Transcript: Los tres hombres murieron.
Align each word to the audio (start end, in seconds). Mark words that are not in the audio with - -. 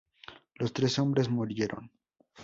Los 0.55 0.73
tres 0.73 0.97
hombres 0.97 1.29
murieron. 1.29 1.91